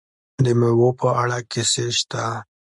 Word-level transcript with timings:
د 0.43 0.45
میوو 0.59 0.89
په 0.99 1.07
اړه 1.21 1.37
کیسې 1.51 1.85
شته. 1.97 2.23